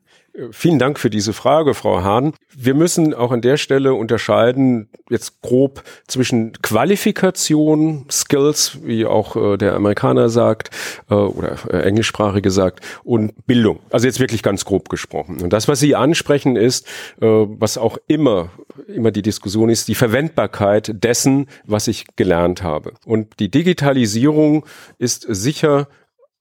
[0.51, 2.33] Vielen Dank für diese Frage, Frau Hahn.
[2.53, 9.57] Wir müssen auch an der Stelle unterscheiden, jetzt grob zwischen Qualifikation, Skills, wie auch äh,
[9.57, 10.71] der Amerikaner sagt,
[11.09, 13.79] äh, oder äh, Englischsprachige sagt, und Bildung.
[13.91, 15.41] Also jetzt wirklich ganz grob gesprochen.
[15.41, 16.89] Und das, was Sie ansprechen, ist,
[17.21, 18.51] äh, was auch immer,
[18.89, 22.95] immer die Diskussion ist, die Verwendbarkeit dessen, was ich gelernt habe.
[23.07, 24.67] Und die Digitalisierung
[24.99, 25.87] ist sicher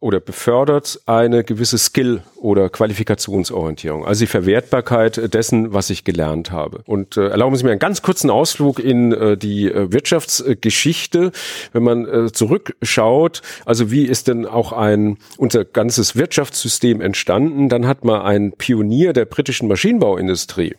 [0.03, 6.81] oder befördert eine gewisse Skill- oder Qualifikationsorientierung, also die Verwertbarkeit dessen, was ich gelernt habe.
[6.85, 11.31] Und äh, erlauben Sie mir einen ganz kurzen Ausflug in äh, die äh, Wirtschaftsgeschichte,
[11.71, 17.87] wenn man äh, zurückschaut, also wie ist denn auch ein unser ganzes Wirtschaftssystem entstanden, dann
[17.87, 20.75] hat man ein Pionier der britischen Maschinenbauindustrie,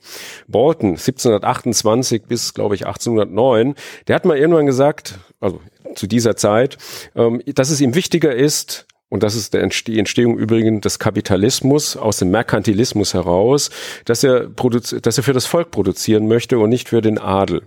[0.48, 3.74] Bolton, 1728 bis, glaube ich, 1809,
[4.06, 5.60] der hat mal irgendwann gesagt, also
[5.94, 6.76] zu dieser Zeit,
[7.14, 12.16] ähm, dass es ihm wichtiger ist, und das ist die Entstehung übrigens des Kapitalismus aus
[12.16, 13.70] dem Merkantilismus heraus,
[14.06, 17.62] dass er, dass er für das Volk produzieren möchte und nicht für den Adel.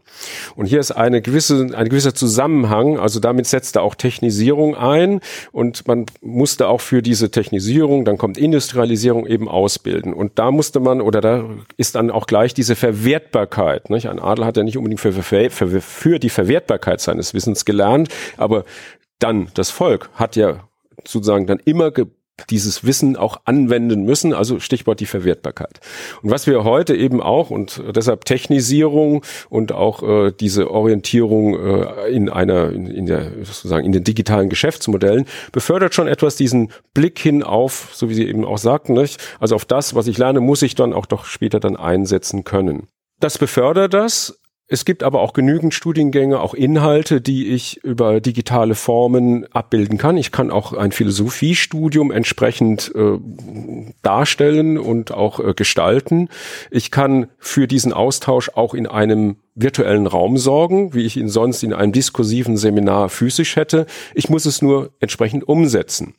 [0.58, 5.22] Und hier ist eine gewisse, ein gewisser Zusammenhang, also damit setzt er auch Technisierung ein
[5.54, 10.14] und man musste auch für diese Technisierung, dann kommt Industrialisierung eben ausbilden.
[10.14, 11.46] Und da musste man, oder da
[11.78, 13.90] ist dann auch gleich diese Verwertbarkeit.
[13.90, 14.10] Nicht?
[14.10, 18.66] Ein Adel hat ja nicht unbedingt für, für, für die Verwertbarkeit seines Wissens gelernt, aber
[19.20, 20.67] dann das Volk hat ja
[21.08, 21.92] sozusagen dann immer
[22.50, 25.80] dieses Wissen auch anwenden müssen, also Stichwort die Verwertbarkeit.
[26.22, 32.10] Und was wir heute eben auch und deshalb Technisierung und auch äh, diese Orientierung äh,
[32.10, 37.18] in einer in, in der sozusagen in den digitalen Geschäftsmodellen befördert schon etwas diesen Blick
[37.20, 39.20] hin auf, so wie Sie eben auch sagten, nicht?
[39.40, 42.88] also auf das, was ich lerne, muss ich dann auch doch später dann einsetzen können.
[43.20, 48.76] Das befördert das, es gibt aber auch genügend Studiengänge, auch Inhalte, die ich über digitale
[48.76, 50.18] Formen abbilden kann.
[50.18, 53.18] Ich kann auch ein Philosophiestudium entsprechend äh,
[54.02, 56.28] darstellen und auch äh, gestalten.
[56.70, 61.64] Ich kann für diesen Austausch auch in einem virtuellen Raum sorgen, wie ich ihn sonst
[61.64, 63.86] in einem diskursiven Seminar physisch hätte.
[64.14, 66.14] Ich muss es nur entsprechend umsetzen.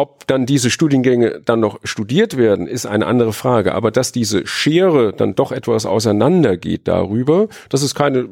[0.00, 3.74] Ob dann diese Studiengänge dann noch studiert werden, ist eine andere Frage.
[3.74, 8.26] Aber dass diese Schere dann doch etwas auseinandergeht darüber, das ist keine,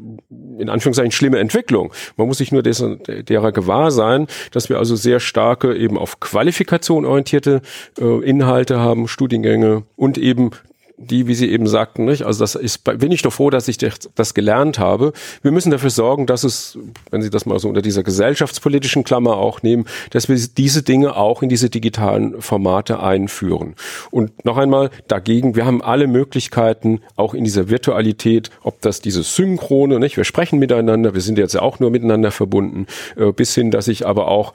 [0.59, 1.93] in Anführungszeichen, schlimme Entwicklung.
[2.17, 6.21] Man muss sich nur dessen, derer gewahr sein, dass wir also sehr starke, eben auf
[6.21, 7.61] Qualifikation orientierte
[8.01, 10.53] äh, Inhalte haben, Studiengänge und eben
[10.99, 12.25] die, wie Sie eben sagten, nicht?
[12.25, 15.13] Also das ist, bin ich doch froh, dass ich das gelernt habe.
[15.43, 16.77] Wir müssen dafür sorgen, dass es,
[17.11, 21.17] wenn Sie das mal so unter dieser gesellschaftspolitischen Klammer auch nehmen, dass wir diese Dinge
[21.17, 23.75] auch in diese digitalen Formate einführen.
[24.11, 29.23] Und noch einmal dagegen, wir haben alle Möglichkeiten, auch in dieser Virtualität, ob das diese
[29.23, 30.17] Synchrone, nicht?
[30.17, 33.87] Wir sprechen miteinander, wir sind jetzt ja auch nur miteinander verbunden, äh, bis hin, dass
[33.87, 34.53] ich aber auch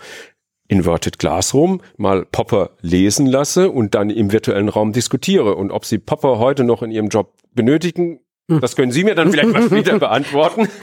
[0.67, 5.55] Inverted Classroom mal Popper lesen lasse und dann im virtuellen Raum diskutiere.
[5.55, 8.61] Und ob Sie Popper heute noch in Ihrem Job benötigen, hm.
[8.61, 10.67] das können Sie mir dann vielleicht mal später beantworten.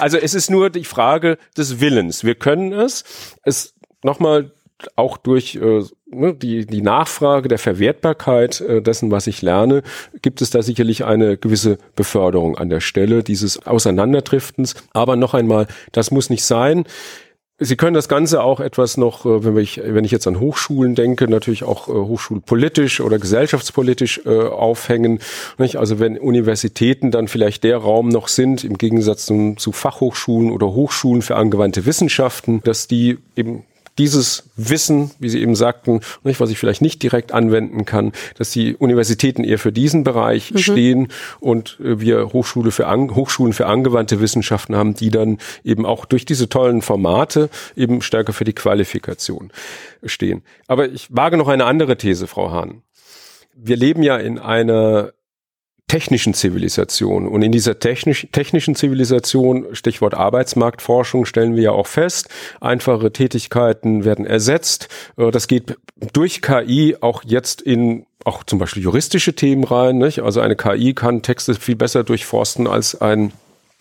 [0.00, 2.24] Also es ist nur die Frage des Willens.
[2.24, 3.04] Wir können es.
[3.42, 4.52] Es nochmal
[4.96, 9.82] auch durch äh, ne, die, die Nachfrage der Verwertbarkeit äh, dessen, was ich lerne,
[10.22, 14.74] gibt es da sicherlich eine gewisse Beförderung an der Stelle dieses Auseinanderdriftens.
[14.92, 16.84] Aber noch einmal, das muss nicht sein.
[17.64, 20.94] Sie können das Ganze auch etwas noch, äh, wenn ich, wenn ich jetzt an Hochschulen
[20.94, 25.20] denke, natürlich auch äh, hochschulpolitisch oder gesellschaftspolitisch äh, aufhängen.
[25.58, 31.22] Also wenn Universitäten dann vielleicht der Raum noch sind, im Gegensatz zu Fachhochschulen oder Hochschulen
[31.22, 33.64] für angewandte Wissenschaften, dass die eben
[33.98, 38.50] dieses Wissen, wie Sie eben sagten, nicht, was ich vielleicht nicht direkt anwenden kann, dass
[38.50, 40.58] die Universitäten eher für diesen Bereich mhm.
[40.58, 41.08] stehen
[41.40, 46.04] und äh, wir Hochschule für An Hochschulen für angewandte Wissenschaften haben, die dann eben auch
[46.04, 49.52] durch diese tollen Formate eben stärker für die Qualifikation
[50.04, 50.42] stehen.
[50.66, 52.82] Aber ich wage noch eine andere These, Frau Hahn.
[53.54, 55.12] Wir leben ja in einer
[55.94, 57.28] technischen Zivilisation.
[57.28, 62.28] Und in dieser technisch, technischen Zivilisation, Stichwort Arbeitsmarktforschung, stellen wir ja auch fest,
[62.60, 64.88] einfache Tätigkeiten werden ersetzt.
[65.16, 65.76] Äh, das geht
[66.12, 69.98] durch KI auch jetzt in auch zum Beispiel juristische Themen rein.
[69.98, 70.20] Nicht?
[70.20, 73.32] Also eine KI kann Texte viel besser durchforsten als ein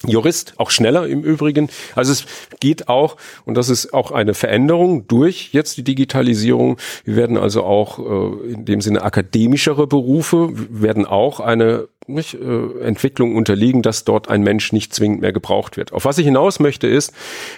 [0.06, 1.70] Jurist, auch schneller im Übrigen.
[1.96, 2.26] Also es
[2.60, 6.78] geht auch, und das ist auch eine Veränderung durch jetzt die Digitalisierung.
[7.06, 12.80] Wir werden also auch äh, in dem Sinne akademischere Berufe, werden auch eine nicht, äh,
[12.82, 15.94] Entwicklung unterliegen, dass dort ein Mensch nicht zwingend mehr gebraucht wird.
[15.94, 17.14] Auf was ich hinaus möchte, ist,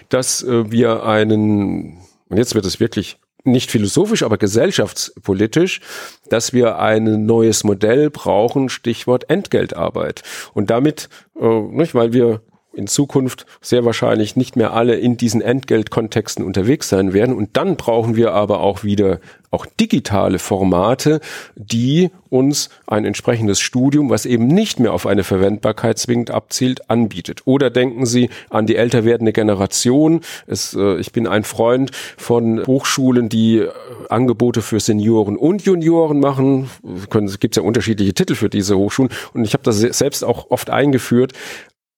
[0.10, 1.98] dass äh, wir einen,
[2.30, 5.82] und jetzt wird es wirklich nicht philosophisch, aber gesellschaftspolitisch,
[6.30, 10.24] dass wir ein neues Modell brauchen, Stichwort Entgeltarbeit.
[10.54, 12.42] Und damit, äh, nicht, weil wir
[12.76, 17.36] in Zukunft sehr wahrscheinlich nicht mehr alle in diesen Entgeltkontexten unterwegs sein werden.
[17.36, 19.20] Und dann brauchen wir aber auch wieder
[19.56, 21.22] auch digitale Formate,
[21.56, 27.44] die uns ein entsprechendes Studium, was eben nicht mehr auf eine Verwendbarkeit zwingend abzielt, anbietet.
[27.46, 30.20] Oder denken Sie an die älter werdende Generation.
[30.46, 33.72] Es, äh, ich bin ein Freund von Hochschulen, die äh,
[34.10, 36.70] Angebote für Senioren und Junioren machen.
[37.26, 39.12] Es gibt ja unterschiedliche Titel für diese Hochschulen.
[39.34, 41.32] Und ich habe das selbst auch oft eingeführt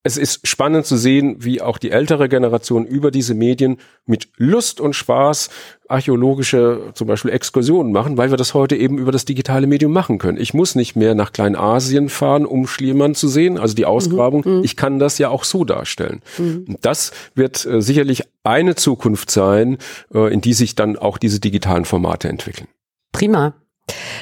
[0.08, 4.80] es ist spannend zu sehen, wie auch die ältere Generation über diese Medien mit Lust
[4.80, 5.50] und Spaß
[5.90, 10.18] archäologische zum Beispiel Exkursionen machen, weil wir das heute eben über das digitale Medium machen
[10.18, 10.38] können.
[10.38, 14.44] Ich muss nicht mehr nach Kleinasien fahren, um Schliemann zu sehen, also die Ausgrabung.
[14.46, 14.64] Mhm.
[14.64, 16.22] Ich kann das ja auch so darstellen.
[16.38, 16.78] Mhm.
[16.82, 19.78] Das wird äh, sicherlich eine Zukunft sein,
[20.14, 22.70] äh, in die sich dann auch diese digitalen Formate entwickeln.
[23.12, 23.56] Prima.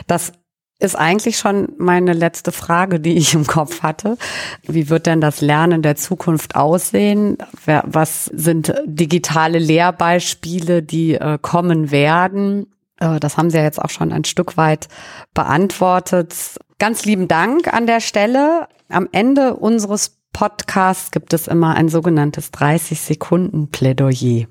[0.07, 0.33] Das
[0.79, 4.17] ist eigentlich schon meine letzte Frage, die ich im Kopf hatte.
[4.63, 7.37] Wie wird denn das Lernen der Zukunft aussehen?
[7.65, 12.67] Was sind digitale Lehrbeispiele, die äh, kommen werden?
[12.99, 14.87] Äh, das haben Sie ja jetzt auch schon ein Stück weit
[15.33, 16.35] beantwortet.
[16.77, 18.67] Ganz lieben Dank an der Stelle.
[18.89, 24.47] Am Ende unseres Podcasts gibt es immer ein sogenanntes 30 Sekunden Plädoyer.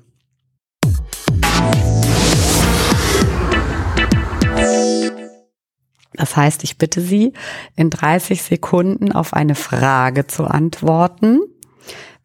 [6.17, 7.33] Das heißt, ich bitte Sie,
[7.75, 11.39] in 30 Sekunden auf eine Frage zu antworten.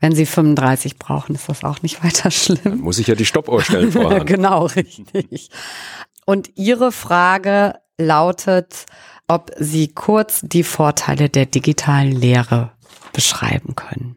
[0.00, 2.60] Wenn Sie 35 brauchen, ist das auch nicht weiter schlimm.
[2.64, 4.24] Dann muss ich ja die Stoppuhr stellen vorher.
[4.24, 5.50] genau, richtig.
[6.24, 8.86] Und Ihre Frage lautet,
[9.28, 12.72] ob Sie kurz die Vorteile der digitalen Lehre
[13.12, 14.16] beschreiben können.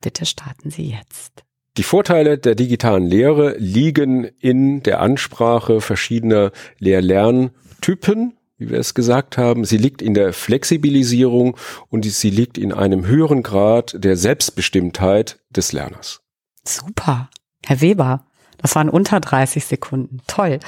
[0.00, 1.44] Bitte starten Sie jetzt.
[1.76, 9.38] Die Vorteile der digitalen Lehre liegen in der Ansprache verschiedener Lehr-Lerntypen wie wir es gesagt
[9.38, 9.64] haben.
[9.64, 11.56] Sie liegt in der Flexibilisierung
[11.88, 16.20] und sie liegt in einem höheren Grad der Selbstbestimmtheit des Lerners.
[16.64, 17.30] Super.
[17.64, 18.26] Herr Weber,
[18.58, 20.20] das waren unter 30 Sekunden.
[20.26, 20.60] Toll.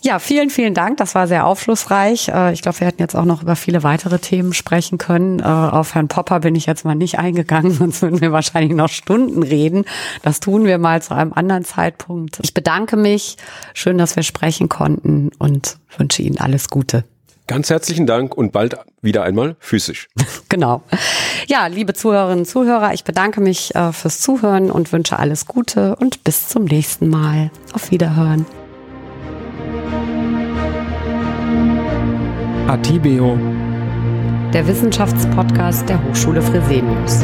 [0.00, 0.98] Ja, vielen, vielen Dank.
[0.98, 2.28] Das war sehr aufschlussreich.
[2.28, 5.40] Äh, ich glaube, wir hätten jetzt auch noch über viele weitere Themen sprechen können.
[5.40, 8.88] Äh, auf Herrn Popper bin ich jetzt mal nicht eingegangen, sonst würden wir wahrscheinlich noch
[8.88, 9.84] Stunden reden.
[10.22, 12.38] Das tun wir mal zu einem anderen Zeitpunkt.
[12.42, 13.36] Ich bedanke mich.
[13.74, 17.04] Schön, dass wir sprechen konnten und wünsche Ihnen alles Gute.
[17.46, 20.08] Ganz herzlichen Dank und bald wieder einmal physisch.
[20.48, 20.82] genau.
[21.46, 25.94] Ja, liebe Zuhörerinnen und Zuhörer, ich bedanke mich äh, fürs Zuhören und wünsche alles Gute
[25.96, 27.50] und bis zum nächsten Mal.
[27.72, 28.46] Auf Wiederhören.
[32.66, 33.38] Atibeo.
[34.52, 37.20] Der Wissenschaftspodcast der Hochschule Fresenius.